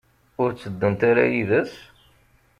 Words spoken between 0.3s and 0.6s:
Ur